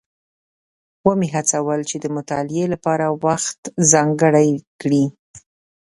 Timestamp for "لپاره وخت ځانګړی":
2.73-4.49